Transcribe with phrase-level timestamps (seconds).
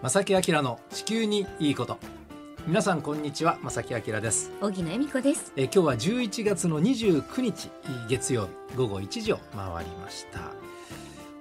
[0.00, 1.98] 正木明の地球にいいこと。
[2.68, 4.52] 皆さんこんにちは正木明です。
[4.60, 5.52] 荻野恵美子です。
[5.56, 7.68] え今日は11月の29日
[8.08, 10.38] 月曜日午後1時を回りました。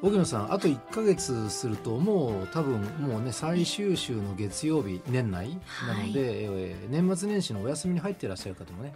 [0.02, 5.50] 荻野さんあと1か月するともう多分もうね最終週の月曜日年内？
[5.88, 8.96] なので、はい、えー、年末年始のお休みに入っていらっしゃる方もね、ね、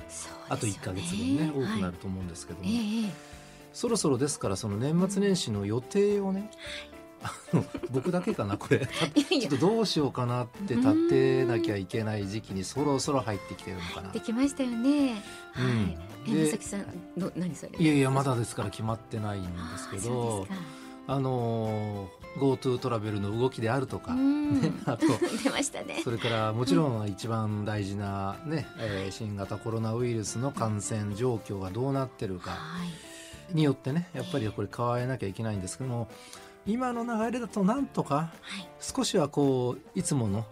[0.49, 3.11] あと1か月分ね、多くなると思うんですけども、はいえー、
[3.73, 6.49] そろそろですからその年末年始の予定をね、
[7.91, 14.11] 僕だけかなこれちょっとどうしようかなって立てなきゃいけない時期にそろそろ入ってきてるのかな。
[14.11, 15.23] できましたよね。
[15.57, 16.85] うん、山崎さん
[17.17, 17.79] の何それ？
[17.79, 20.47] いやいやまだですから決まってないんですけど。
[21.07, 25.07] あの GoTo トラベルの動きであるとか、ね、あと
[25.43, 32.57] 出ましたねそれからもちろん一番大事なね、えー、新型コロナウイルスの感染状況がどうなってるか
[33.51, 36.07] によってねやっぱりこれ変えなきゃいけないんですけども
[36.65, 38.31] 今の流れだとなんとか
[38.79, 40.45] 少しはこういつもの、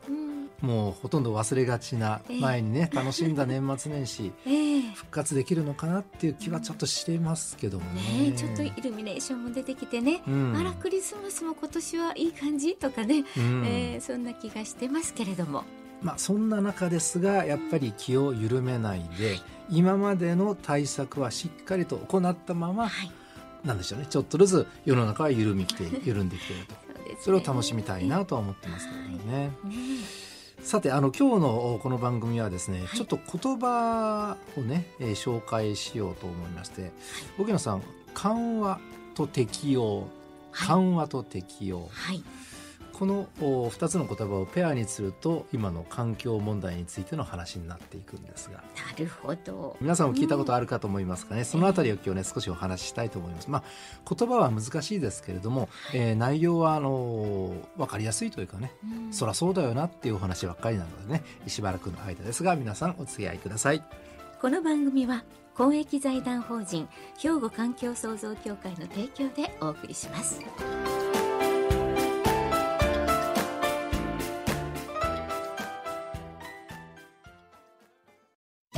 [0.62, 4.32] もうほとんど忘れがちな前にね、楽しんだ年末年始、
[4.96, 15.64] 復活できるのかなっていう気はちょっとしていますけどもね、ね、ちょっとイルミネーションも出てきてね、うん、あらクリスマスも今年はいい感じとかね、うん、えー、そんな気がしてますけれども。
[16.02, 19.38] まあ、そんな中ですがやっぱり気を緩めないで、
[19.70, 23.12] 今までの対策はしっかりと行ったまま、はい
[23.64, 24.08] なんでしょうね。
[24.10, 26.76] ちょっとずつ世の中は緩みきて緩んできていると。
[27.22, 29.52] それを楽しみたいなとは思ってますけどね。
[30.62, 36.92] さてあの今日のこの番組はですね、はい、ちょっと言葉をね、えー、紹介しようと思いまして、はい、
[37.40, 38.80] 沖野さん緩和
[39.16, 40.08] と適用
[40.52, 42.24] 緩和と適用、はい、
[43.00, 48.62] この2つの言葉をペアにすると今の環境問題についての話になっていくんですがな
[48.98, 53.50] るほど皆さんも聞いたことあるかと思いますかね、うん、そのあたりを今日ね少しお話ししたいと思います。
[53.50, 53.64] まあ、
[54.14, 63.82] 言葉は難しいですけれども、えー、内容はあの分かりやすいというかね、うん、そりゃそうだよなっていうお話ばっかりなのでねしばらくの間ですが皆さんお付き合いください。
[64.42, 65.24] この番組は
[65.56, 70.42] 公益財団法人兵庫環境創造協会の提供でお送りします。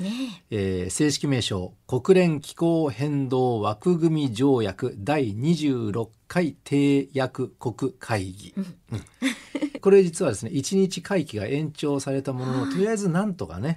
[0.00, 0.84] ねえ。
[0.88, 8.66] ー、正式名称国連気候変動枠組み条約第26回締約国会議、うん、
[9.80, 13.76] これ実はですね1日会期が延長されたもののとりあえずなんとかね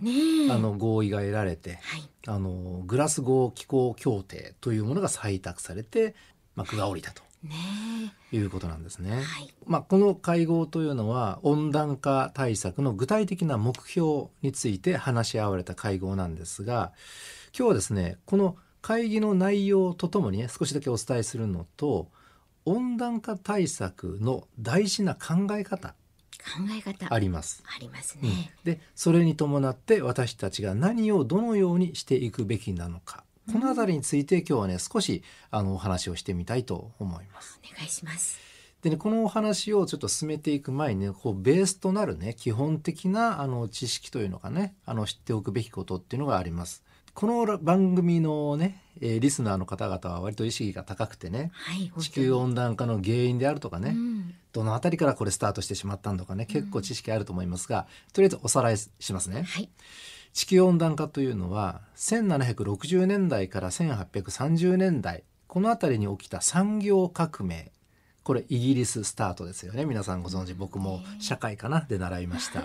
[0.52, 6.16] あの合意が得られて、はい、あのグラスゴー気候協定というものが採択されて
[6.56, 7.24] 幕が下りたと。
[7.44, 9.22] ねいうことなんですね。
[9.22, 16.94] はい、まあ、この会合というのは温暖化対策の具体的な目標について話し合われた会合なんですが
[17.58, 22.10] 今日はですねこの会議の内容とともにね少しだけお伝えするのと
[22.66, 25.96] 温暖化対策の大事な考え方
[26.44, 27.64] 考え方あります。
[27.66, 28.52] ありますね。
[28.66, 37.60] うん、でそれに伴って私たちが何をどのようにしていくべきなのかこの辺りについて今日はね少しあのお話をしてみたいと思います。
[37.64, 38.40] お願いします。
[38.82, 46.84] でねこのお話をちょっと進めていく前にねこうベースとなるね基本的なあの知識というのがねあの知っておくべきことっていうのがあります。
[47.14, 59.44] この番組のね、えー、リスナーの方々は割と意識が高くてね、はい、地球温暖化の原因であるとかね、うん、どの辺りからこれスタートしてしまったのとかね結構知識あると思いますが、うん、とりあえずおさらいしますね。
[59.44, 59.70] はい
[60.34, 67.72] 地球温暖化というのは1760年代から1830年代この辺りに起きた産業革命。
[68.24, 69.86] これイギリススタートですよね。
[69.86, 70.56] 皆さんご存知。
[70.56, 72.64] 僕も社会かなで習いました。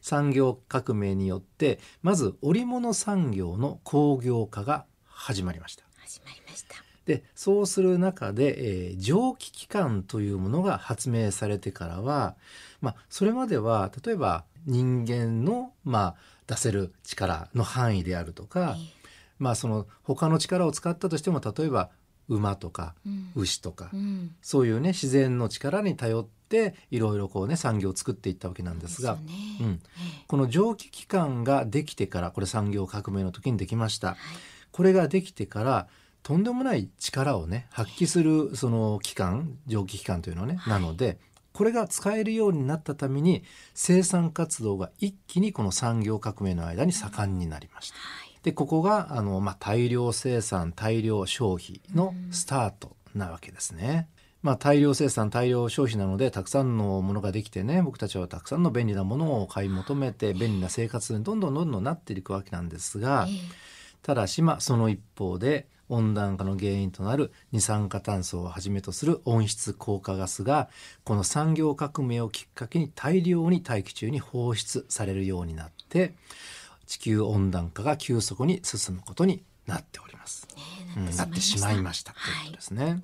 [0.00, 5.84] 産業革命によってまず織物産業の工業化が始まりました。
[5.98, 6.76] 始まりました。
[7.04, 12.36] でそうする中で、えー、蒸気機関というものが発明されてからは、
[12.80, 16.14] まあ、それまでは例えば人間の、まあ、
[16.52, 18.76] 出せる力の範囲であるとか、
[19.38, 21.90] まあその他の力を使ったとしても例えば
[22.28, 22.94] 馬とか
[23.34, 29.20] 牛とか、うん、そういうね自然の力に頼っていろいろこうね産業を作っていったわけなんですが、ね、
[29.60, 29.80] うん、
[30.26, 34.08] この蒸気機関ができてからこれ産業革命の時にできました。
[34.08, 34.16] はい、
[34.70, 35.88] これができてから
[36.22, 41.18] とんでもない力をね発揮するその機関蒸気機関というのはね、はい、なので
[41.52, 43.44] これが使えるようになったために
[43.74, 47.96] 生産活動が一気にこの産業革命の間に盛んになりました。
[48.42, 54.08] でここがあの、まあ、大量生産大量消費のスタートなわけですね。
[54.42, 63.28] まあ、大量生産大量消費なのでたくさんのものができてね僕たちはたくさんの便利なものを買い求めて便利な生活にどんどんどんどんなっていくわけなんですが
[64.02, 70.68] ただしまあその一方で温暖化の原因となる二酸化炭素をはじめとする温室効果ガスが
[71.04, 76.14] この産業革命をきっかけに大量に大気中に放出されるようになって
[76.86, 80.48] 地球温暖化が急速に進むことになっております。
[81.16, 82.84] なってしまいましたということですね。
[82.84, 83.02] はいね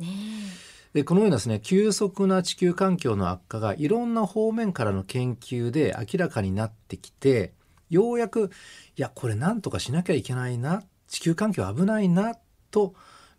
[0.94, 7.52] でこのようなですね急速な地球環境の悪化がいろんな方面からの研究で明らかになってきて
[7.90, 8.50] ようやく
[8.96, 12.34] いやこれなんとかしなきゃいけないな地球環境危ないな
[12.70, 12.94] と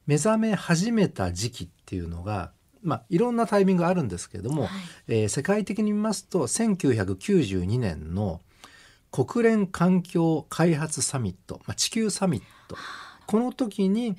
[0.07, 4.71] 目覚め始めた時期っていうのがまあ、いろんなタイミングがあるんですけれども、はい、
[5.09, 8.41] えー、世界的に見ますと1992年の
[9.11, 12.77] 国連環境開発サミット、まあ、地球サミット。
[13.25, 14.15] この時に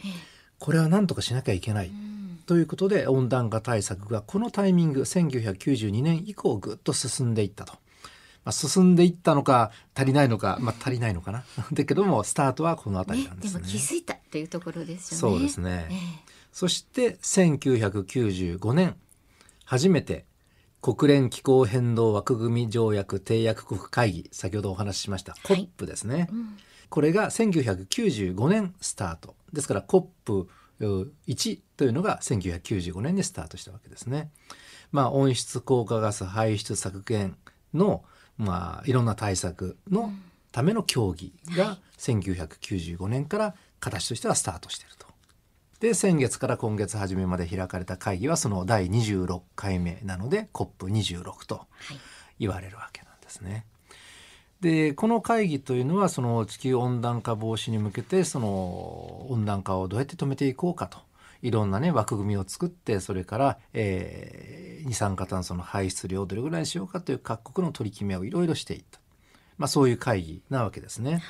[0.58, 1.90] これは何とかしなきゃいけない、
[2.46, 7.74] ということで温暖化対策がこのタイミング1992年以降ぐっと進んでいったと。
[8.44, 11.44] まあ、進んでいったのか足りないのか、まあ、足りないのかな。
[11.72, 13.60] だけどもスタートはこの辺りなんですね。
[13.62, 15.36] ねでも気づいたというところですよね。
[15.36, 15.98] そうですね、えー、
[16.52, 18.96] そして1995年
[19.64, 20.24] 初めて
[20.80, 26.56] 国連気候変動枠組み条約締約国会議先ほどお話ししました、はい、COP ですね、うん、
[26.88, 29.36] これが1995年スタート。
[29.52, 30.48] ですから COP
[30.80, 34.30] 1というのが1995年にスタートしたわけですね。
[34.92, 37.36] まあ、温室効果ガス排出削減
[37.74, 38.02] の、
[38.40, 40.12] まあ、いろんな対策の
[40.50, 45.06] ための協議が1995年から形としてはスタートしていると。
[45.80, 51.66] で先月から今月初めまで開かれた会議はその第26回目なので COP26 と
[52.38, 53.66] 言われるわけなんですね。
[54.60, 60.98] でこの会議というのはその地球温暖化防止に向けてその温暖化をどうやって止めていこうかと
[61.42, 69.00] いろんなね枠組みを作ってそれから、えー、二酸化炭素の排出量をどれぐらいにしようかという各国の取り決めをいろいろしていった、
[69.58, 71.22] まあ、そういう会議なわけですね。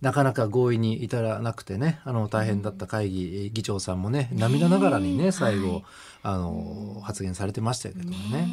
[0.00, 5.84] なかなか合意に至らなくてねあの大変だった会議、議長さんもね涙ながらにね最後、はい、
[6.22, 8.48] あの発言されてましたけどもね。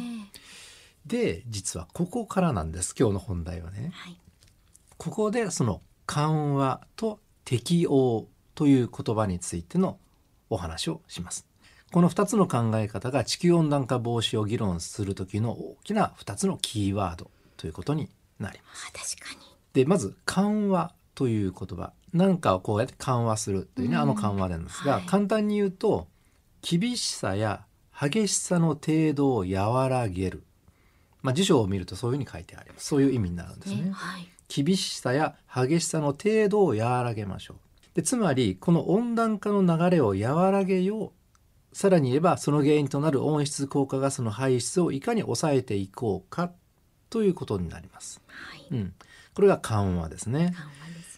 [1.06, 3.92] で実はここからなんです今日の本題はね。
[3.94, 4.18] はい、
[4.98, 9.98] ここでその緩和と適応という言葉についての
[10.50, 11.46] お話をします。
[11.92, 19.16] この2つの考え方が地球温暖化防止を議論する時の大きな2つのキーワードということになります。
[19.16, 19.46] 確かに。
[19.72, 26.08] でまず緩和という言葉何かをこうやって緩和するというね、あの緩和なんですが、はい、簡単に言うと
[26.62, 27.64] 厳しさや
[27.98, 30.44] 激しさの程度を和らげる。
[31.20, 32.86] まあ、辞書を見るとそういうふうに書いてあります。
[32.86, 37.56] そういう意味になるんですね、ねはい、厳しさや激しさの程度を和らげましょう
[37.98, 41.76] でつまりこの温暖化の流れを和らげよう。
[41.76, 46.52] さらに言えばその原因となる温室効果ガスの排出をいかに抑えていこうか
[47.10, 48.94] ということになります、はい、うん、
[49.34, 50.54] これが緩和ですね。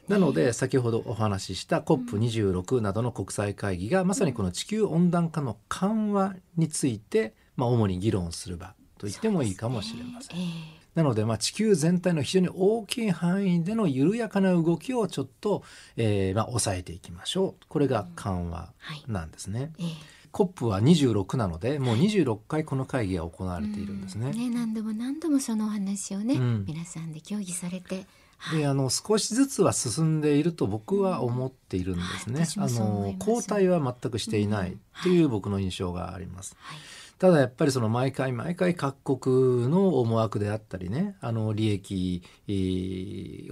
[0.09, 10.80] なので先ほどお話しした COP26 などの国際会議がまさにこの地球温暖化の緩和について、まあ、主に議論する場と言ってもいいかもしれません。
[10.95, 15.63] なので、まあ、地球全体の非常に大きい範囲での緩やかな動きをちょっと、
[15.97, 17.65] えーまあ、抑えていきましょう。
[17.69, 18.73] これが緩和
[19.07, 19.73] なんですね。
[19.79, 19.95] うんはい、
[20.33, 24.31] コップは26なのでもう26回この会議が行われているんですね。
[24.31, 28.07] うん、ね何度も何度もそのお話をね、うん、皆さんで協議されて。
[28.55, 32.47] であの少しずつは進んでいると僕は思っているんですね。
[32.57, 36.57] あの後退は全くしていないという僕の印象があります。
[36.59, 36.79] はい
[37.21, 42.23] ただやっぱりその毎回毎回各国の思惑であったりねあの利益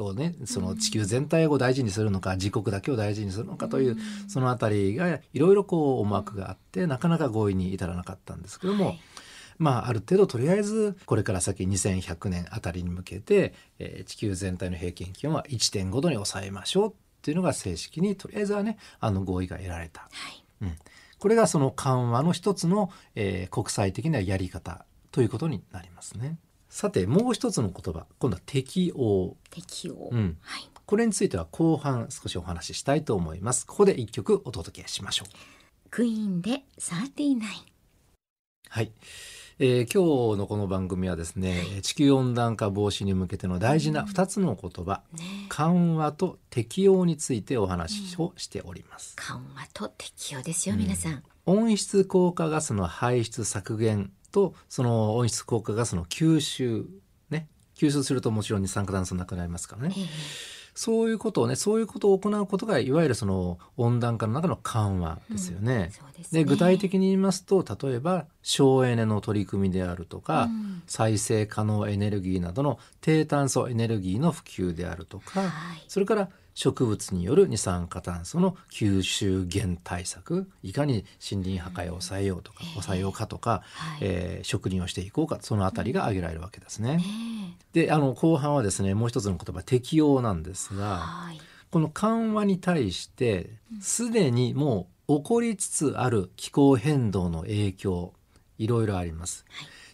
[0.00, 8.86] をねその地球全体を大事にするのか自国だけを大事にするのかというその辺りがいろいろこう思惑があってなかなか合意に至らなかったんですけども。
[8.86, 9.00] はい
[9.58, 20.02] まあ、ある程度とりあえずこれから先2100年あたりに向けて、えー、地球全体の平均気温は1.5度に抑えましょうっていうのが正式にとりあえずはねあの合意が得られた。
[20.02, 20.78] はい、うん
[21.18, 26.38] これがその緩和の一つの、えー、国際的なやり方ということになりますね。
[26.68, 29.36] さてもう一つの言葉今度は適応。
[29.50, 33.66] 適応、うん、はい、これについては後半少しお話ししたいと思います。
[33.66, 35.32] ここで一曲お届けしましょう。
[35.90, 37.40] クイーンで39。
[38.68, 38.92] はい。
[39.60, 51.24] えー、今日のこの番組はですね、はい、地球温暖化防止に向けての大事な2つの言葉、うんね、緩和と適応についてお話をしております、うん、緩和と適応ですよ、皆さん。
[51.44, 56.86] 温室効果ガスの排出削減とその温室効果ガスの吸収
[57.28, 57.48] ね。
[57.74, 60.06] 吸収するともちろん二酸化炭素なくなりますからね、えー、
[60.78, 65.90] そういうことをねそういうことを行うことがいわゆるその温暖化の中の緩和ですよね。
[66.16, 75.50] うん、で、ね、具体的に言いますと例えば省エネの取り組みであるとか、うん、再生可能エネルギーなどの低炭素エネルギーの普及であるとか、はい、
[75.88, 83.62] それから植物による二酸化炭素の吸収減対策いかに森林破壊を抑えようとか、抑えようかとか、
[84.00, 87.00] えー、植林をしていこうかそのあたりが挙げられるわけですね。
[87.74, 91.30] であの後半はですねもう一つの言葉適用なんですが、
[91.70, 93.50] この緩和に対して
[93.80, 98.14] すでにもう起こりつつある気候変動の影響
[98.58, 99.44] いろいろあります。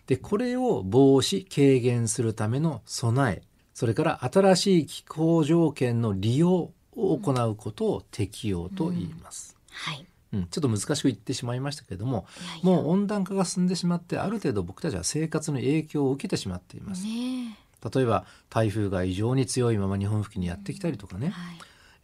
[0.07, 6.73] でこれを防止軽減するための備えそれから新しい気候条件の利用を
[7.19, 9.57] 行うことを適用と言います。
[9.69, 10.07] うん、はい。
[10.33, 12.27] うん、ちょっと難しく言ってしまいましたけれども
[12.65, 17.05] もう温暖化が進んでしまってある程度僕たちは生活の影響を受けてしまっています。
[17.05, 17.57] ね、
[17.95, 21.57] 例えば台風が異常に強いまま日本付近にやってきたりとかね、うんはい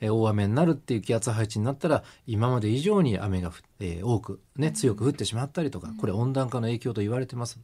[0.08, 7.58] 大雨になるっていう気圧配置になったら今まで以上に雨が、えー、多く、ね、強く降ってしまったりとか、これ温暖化の影響と言われてます。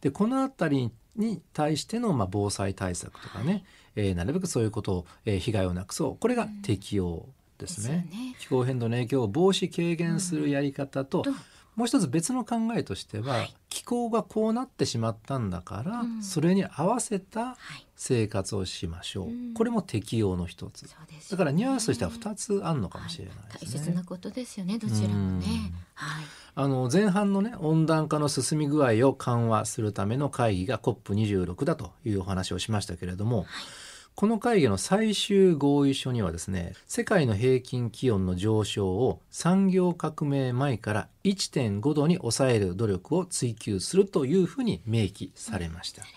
[0.00, 3.64] でこの辺りに対しての、まあ、防災対策とかね、はい、
[3.96, 6.16] えー、なるべくそういうことを、えー、被害をなくそう。
[6.18, 7.26] これが適用
[7.58, 8.06] ですね。
[8.12, 11.36] うんね、気候変動の影響を防止軽減するやり方と、うん、
[11.76, 17.56] もう一つ別の考えとしては、はい、気候がこうなってしまったんだから、うん、それに合わせた
[17.94, 20.88] 生活をしましょう、これも適用の一つ、ね、
[21.30, 25.46] だからニュアンスとしては2つあるのかもしれないですね、はい、大切なことですよねどちらもね、
[25.94, 26.24] はい。
[26.58, 33.46] あの前半のね温暖化の進み具合を緩和するための会議が COP26 だというお話をしましたけれども、はい、
[34.16, 46.02] この会議の最終合意書にはですね世界の平均気温の上昇を産業革命前から1.5度に抑える努力を追求するというふうに明記されました。
[46.02, 46.08] うん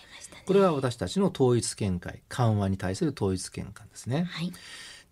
[0.46, 4.24] これは私たちの統一見解緩和に対する統一見解ですね。
[4.24, 4.52] はい、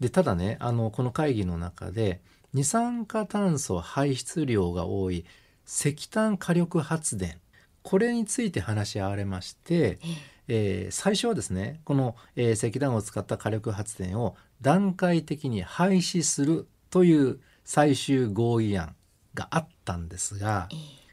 [0.00, 2.20] でただねあのこの会議の中で
[2.54, 5.24] 二酸化炭素排出量が多い
[5.64, 7.38] 石炭火力発電
[7.82, 18.94] これについて話し合われまして、えー、最初はですねこの、えー、石炭を使った火力発電を段階的に廃止するという最終合意案
[19.34, 20.68] があったんですが、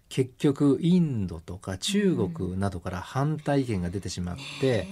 [0.09, 4.87] 結局インドとか中国などから反対意見が出てしまって、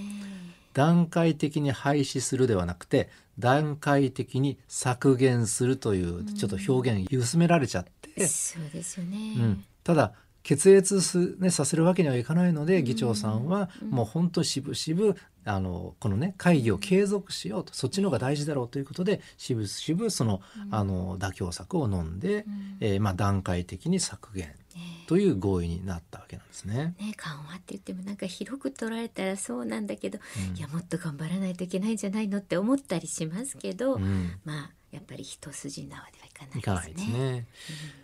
[0.74, 3.08] 段階的に廃止するではなくて
[3.38, 10.12] 段階的に削減するというちょっと表現薄められちゃって、そうですよね、うん、ただ
[10.44, 22.44] 決裂す、ね、させるわけにはいかないので議長さんはもう本当しぶしぶあのこのね会議を継続しようとそっちの方が大事だろうということでしぶしぶそのあの妥協策を飲んで、
[22.80, 24.54] えー、まあ段階的に削減
[25.06, 26.94] という合意になったわけなんですね。
[26.98, 30.18] ね緩和って言ってもなんか広く取られたらそうなんだけど、
[30.50, 36.60] うん、いやもっと頑張らないといけないんじゃないのって思ったりしますけど、うん、まあやっぱり一筋縄ではいかないですね。
[36.60, 37.12] いかないですね。
[37.12, 37.46] うん、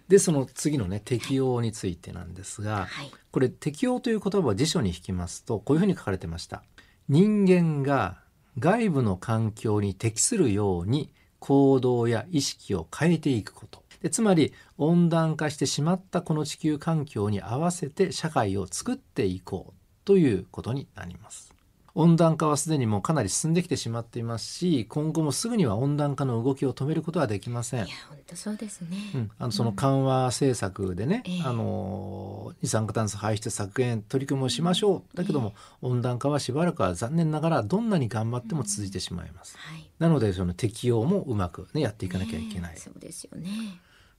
[0.09, 6.65] でその次のね適用についてなんですが、はい、これ適用という言葉を辞書に引きますとこういうふうに書かれてました。
[7.09, 8.19] 人間が
[8.59, 13.83] 外部の環境に適するように行動や意識を変えていくこと。
[14.03, 21.50] でつまり温暖化してしまったこの地球環境に合わせて社会を作っていこうということになります。
[21.95, 27.87] 温暖化はすでにもうかなり進んできてしまっていますし今後もすぐには温暖化の動きを止めることはできません。
[27.87, 39.57] いや本当そうですね、うん、あのその緩和政策でね、うん、あの二酸化炭素排出削減取り組みをしましょう、だけども、えー、温暖化はしばらくは残念ながらどんなに頑張っても続いてしまいます。
[39.59, 42.77] はい、なのでその適用もうまくねやっていかなきゃいけない。
[42.77, 43.51] そうですよね。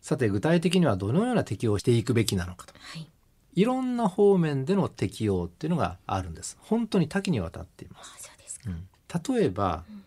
[0.01, 3.08] さて具体的にはどのような適用をしていくべきなのかと、はい、
[3.53, 6.58] いろんな方面での適用っていうのがあるんです。
[6.62, 8.31] 本当に多岐にわたっています、
[8.65, 8.88] うん、
[9.36, 10.03] 例えば、うん。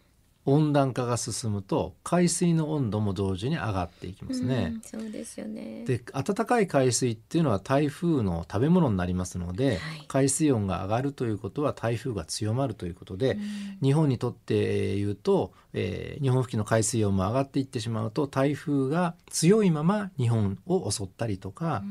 [0.46, 4.74] 温暖化が進むと海水の温度も同時に上がっていきますね。
[4.84, 5.84] うそうですよね。
[5.86, 13.38] で暖かい海水っていうのは台風の食べ物になりますので、はい、海水温が上がるということは台風が強まるということで、
[13.82, 21.82] 日本にとって言うと、えー、日本付近の海水温も上がっていってしまうと台風が強いまま日本を襲ったりとか、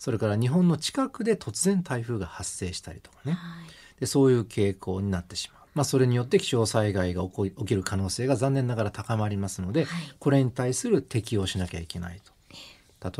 [0.00, 3.38] それから日本の近くで突然台風が発生したりとかね、は
[3.98, 5.62] い、でそういう傾向になってしまう。
[5.74, 12.32] まあ、それによって気象災害が起きる可能性が残念ながら高まりますので、はい、これに対する適用しなきゃいけないと。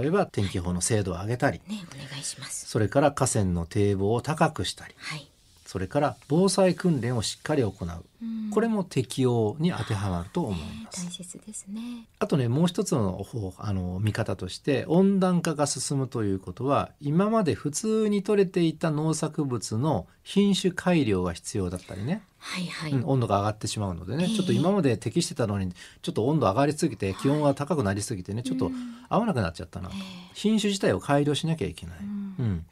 [0.01, 2.67] 例えば天気予報の精度を上げたり、ね、お願いします。
[2.67, 5.30] それから河川の堤防を高くしたり、はい、
[5.71, 7.89] それから防災訓練をしっかり行う、
[8.23, 11.07] うん、これも適用に当てはまると思います。
[11.07, 12.09] 大切ですね。
[12.19, 22.25] あとねもう一つの方あの見方として温暖化が進むということは今まで普通に取れていた農作物の品種改良が必要だったりね。
[22.39, 25.73] はいはい、うん、温度が上がってしまうのでね、えー、ちょっと今まで適してたのに
[26.03, 28.73] ちょっと温度上がりすぎて気温が高くなりすぎてね、はい、ちょっと
[29.09, 30.03] 合わなくなっちゃったなと、えー、
[30.35, 31.99] 品種自体を改良しなきゃいけない。
[32.01, 32.67] うん、うん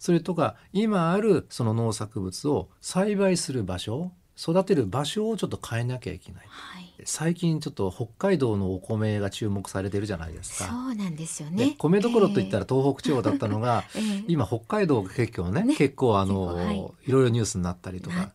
[0.00, 10.70] それとか今あるその農作物を栽培する場所育てる場所をちょっと変えなきゃいけない、はい、最近ちょっと北海道のお米が注目されてるじゃないですか。
[10.70, 11.74] そうなんですよね。
[11.76, 18.32] 米どころといったら東北地方だったのが、 えー、今北海道が結構ね、ね、結構あの、はい、いろいろニュースになったりとか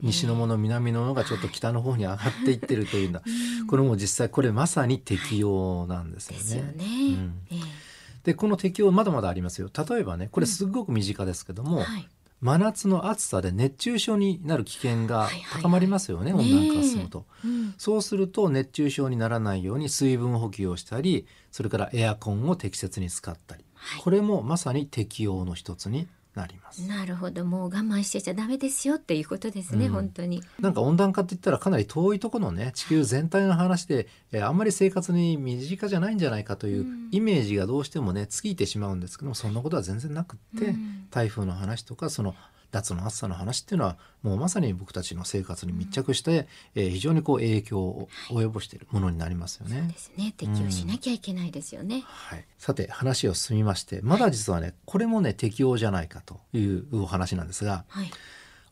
[0.00, 6.56] 西のもの南のものがちょっと北の方に上がっていってるというよ うな、はい、これも実際これまさに適用なんですよね。
[6.56, 6.84] よね。
[6.84, 7.34] うん。
[7.52, 7.89] えー
[8.24, 9.70] でこの適用まだまだありますよ。
[9.88, 12.08] 例えばねこれすごく身近ですけども、うんはい、
[12.40, 15.28] 真夏の暑さで熱中症になる危険が
[15.60, 26.86] 高まりますよね、はいはいはい、温暖化が進むと、うん、そうすると熱中症にならないように水分補給をしたりそれからエアコンを適切に使ったり、はい、これもまさに適用の一つになります。
[26.86, 27.44] なるほど。
[27.44, 30.42] もう我慢してちゃダメですよっていうことですね、うん、本当に。
[30.60, 42.34] なんか温暖化って言ったらかなり遠いところのね地球全体の話で、えー、あんまり生活に身近じゃないんじゃないかというイメージがどうしてもね尽きてしまうんですけどもそんなことは全然なくって、うん、台風の話とかその
[42.70, 49.78] 脱の暑さの話っていうのはもうまさに僕たちの生活に密着して、えー、非常にこう影響を及ぼしているものになりますよね。
[49.78, 51.96] そうですね適用しなきゃいけないですよね。
[51.96, 57.84] うん、はい、さて話を進みましてまだ実はねこれもね適用じゃないかというお話なんですが。
[57.88, 58.10] はい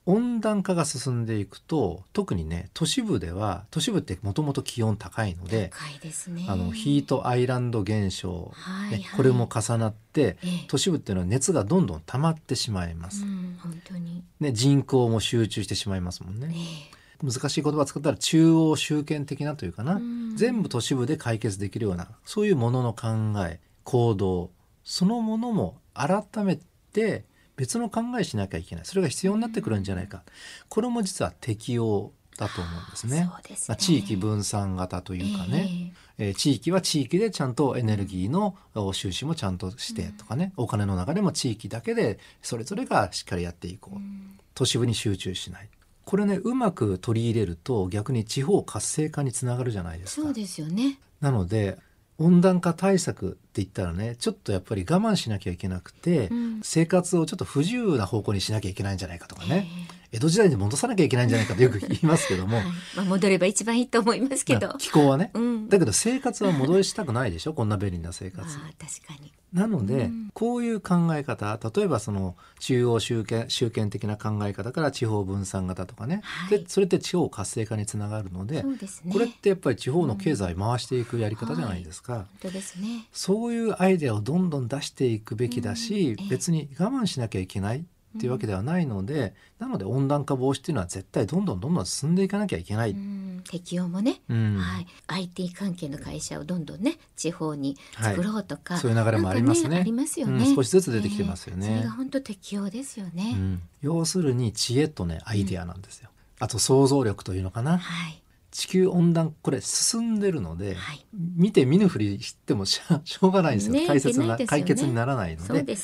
[0.08, 5.70] 温暖化が進んでいくと特にね都市部では都市部ってもともと気温高いので
[6.28, 13.22] ね、あのヒートアイランド現象、はいはい、これも重なって、ええ、都市部っていうのは熱がどんどん溜まってしまいます。
[13.22, 14.24] うん、本当に。
[14.40, 16.54] ね、人口も集中してしまいますもんね。
[17.22, 23.08] え、難しい言葉を使ったら中央集権的なというかな、うん、全部都市部で解決できるようなそういうものの考
[23.46, 24.50] え行動
[24.84, 26.58] そのものも改め
[26.92, 27.24] て
[27.58, 28.84] 別の考えしなきゃいけない。
[28.84, 30.22] それが必要になってくるんじゃないか。
[30.68, 33.10] これも実は適用だと思うんですね。
[33.10, 33.24] すね。
[33.68, 38.56] まあ、地域分散型というかね、えー、えー、地域は地域でちゃんとエネルギーの
[38.92, 45.68] 収支もちゃんとしてとかね、うん、お金の中でも地域だけでそれぞれがしっかりやっていこう、うん、都市部に集中しない。
[46.04, 50.22] これねうまく取り入れると逆に地方活性化につながるじゃないですか。
[50.22, 50.98] そうですよね。
[51.20, 51.76] なので
[52.18, 59.66] 温暖化対策って言ったらねちょっとやっぱり我慢しなきゃいけなくて、うん、生活をちょっと不自由な方向にしなきゃいけないんじゃないかとかね。
[60.10, 64.74] 江戸時代に戻さなきゃいけないんじゃないかとよく言いますけども、 はい、まあ、戻れば一番いいと思いますけど。
[64.78, 67.52] 気候はね、うん、だけど生活は戻したくないでしょ？
[67.52, 78.78] こんな便利な生活、まあ、確かになので、うん、こういう考え方例えばその中央集権集権的な考え方から地方分散型とかね、はい、でそれって地方活性化につながるので、ね、
[79.10, 82.18] これってやっぱり地方の経済回していくやり方じゃないですか、うん。
[82.20, 87.84] はい、本当ですね、そういうアイデアをどんどん出していくべきだし、うん、別に我慢しなきゃいけない
[88.18, 92.96] っていうわけではないので、うん、なので温暖化防止っていうのは絶対どんどんどんどん進んでいかなきゃいけない。
[93.48, 99.68] 適用もね、うん、はい、IT 関係の会社をどんどんね地方に作ろうとか、はい、そういう流れもありますね。
[99.70, 101.66] ねありますよね、うん、少しずつ出てきてますよね。
[101.66, 103.36] えー、それが本当適用ですよね、
[103.80, 106.10] 要するに知恵とねアイディアなんですよ。
[106.40, 107.78] あと想像力というのかな。
[107.78, 108.22] はい。
[108.50, 115.76] 地球温暖これ進んでるので、はい、見て見ぬふりしてもしょうがないんですよ、ね、解説な、ね、解決にならないので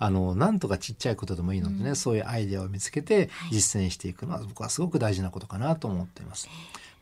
[0.00, 6.48] あのなんとかちっちゃいことでもいいのでね、うん、そういうアイデアを見つけて実践していくのは僕はすごく大事なことかなと思っています。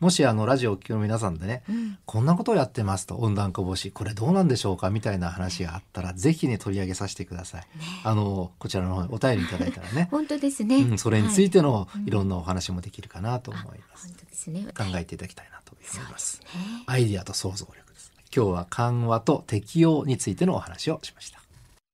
[0.01, 7.61] もしあのラジオを聴きの皆さんでね、うん、こんなことをやってますと温暖化防止これどうなんでしょうかみたいな話があったらぜひね取り上げさせてください。
[7.61, 7.67] ね、
[8.03, 10.07] あのこちらの方にお便りいただいたらね。
[10.11, 12.11] 本当ですね、うん、それについてのい。
[12.11, 14.07] ろんなお話もできるかなと思います。
[14.07, 16.37] 本当ですね、考えていただきたいなと思います。
[16.37, 16.47] すね、
[16.85, 18.11] アイディアと想像力です。
[18.35, 21.38] 今日は緩和と適用についてのお話をしました。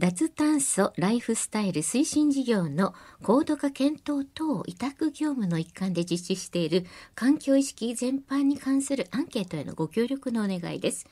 [0.00, 11.06] 脱炭素ライフスタイル推進事業の高度化検討等委託業務の一環で実施している環境意識全般に関するアンケートへのご協力のお願いです。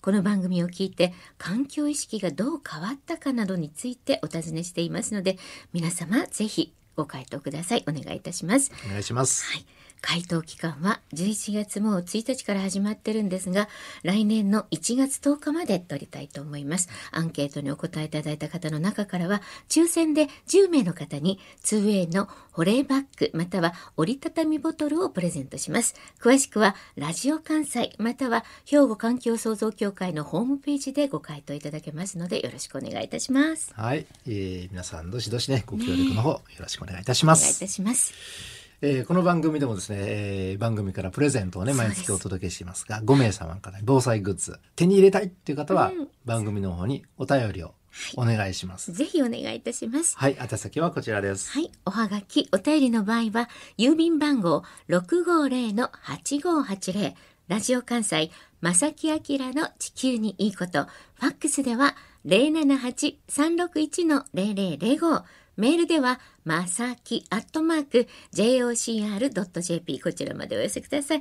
[0.00, 5.36] この番組を聞いて環境意識がどう変わったかなどについてお尋ねしていますので
[5.72, 7.84] 皆様ぜひご回答ください。
[7.88, 8.70] お願いいたします。
[8.86, 9.66] お願いします、はい、
[10.00, 13.68] 回答期間は11月もう1日から始まってるんですが、
[14.02, 16.88] 来年の1月10日まで取りたいと思います。
[17.10, 25.94] アンケートにお答えいただいた方の中からは、抽選で10名の方に 2way の保冷バッグまたは折りたたみボトルをプレゼントします。
[26.20, 33.72] 詳しくは、ラジオ関西または兵庫環境創造協会のホームページでご回答いただけますので、よろしくお願いいたします。
[33.74, 34.06] はい。
[34.26, 37.42] えー、皆さんどしどしね、ご協力の方、よろしくお願いいたします。
[37.42, 38.57] お願いいたします。
[38.80, 47.74] えー、この番組でもですね、えー、番組からプレゼントをね毎月お届けしますが5名様から防災グッズ手に入れたいっていう方は、うん、番組の方にお便りを
[48.16, 50.16] お願いします、はい、ぜひお願いいたします。
[50.16, 51.50] はい宛先はこちらです。
[51.50, 57.14] はいおはがきお便りの場合は郵便番号650の8580
[57.48, 59.18] ラジオ関西正木明
[59.54, 60.84] の地球にいいこと。
[61.14, 65.24] ファックスでは078-361-0005
[65.58, 71.20] メールでは、まさきアットマーク jocr.jp こちらまでお寄せください。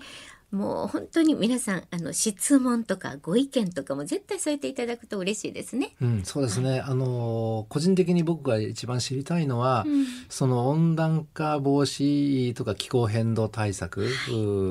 [0.51, 5.95] もう本当に皆さんあの質問とかご意見とかも絶対添えていただくと嬉しいですね。
[5.99, 6.69] うん、そうですね。
[6.69, 14.07] はい、あの個人的に僕が一番知りたいのは、うん、その温暖化防止とか気候変動対策、は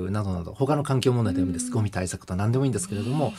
[0.09, 1.67] い、などなど他の環境問題でもいいです。
[1.67, 3.35] うん、ゴミ対策と何でもいいんですけれども、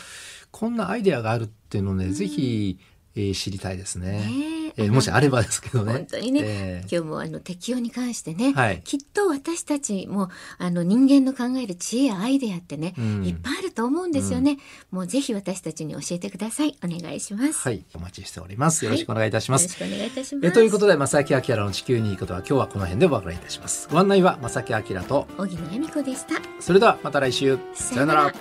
[0.51, 2.79] こんなアイデアがあるっていうのをね、うん、ぜひ、
[3.17, 4.19] えー、知りたいですね。
[4.19, 5.93] ねえー、もしあればですけどね。
[5.93, 14.59] 本当にね、えー、今日もあの適用に関してね、はい、きっと私たちもあの人間の考える知恵やアイデアってね、うん、いっぱいあると思うんですよね、
[14.91, 16.77] うん、もうぜひ私たちに教えてください。
[16.83, 17.59] お願いします。
[17.59, 18.85] はい、お待ちしております。
[18.85, 19.67] よろしくお願いいたします。
[19.81, 20.47] はい、よろしくお願いいたします。
[20.47, 23.87] えということで、正木明の地球にいいことは今日はこの辺でお別れいたします。
[23.91, 26.35] ご案内は正木明と小木野恵美子でした。
[26.59, 27.57] それではまた来週。
[27.73, 28.33] さよなら。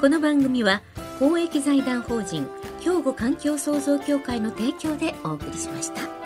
[0.00, 0.82] この番組は
[1.18, 2.48] 公益財団法人
[2.82, 6.21] 兵庫環境創造協会の提供でお送りしました。